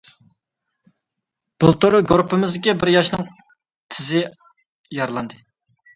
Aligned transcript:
بۇلتۇر 1.63 1.97
گۇرۇپپىمىزدىكى 2.11 2.75
بىر 2.85 2.93
ياشنىڭ 2.95 3.27
تىزى 3.97 4.23
يارىلاندى. 5.01 5.43